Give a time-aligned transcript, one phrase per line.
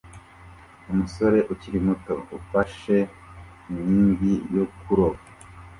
[0.91, 2.97] Umusore ukiri muto ufashe
[3.71, 5.19] inkingi yo kuroba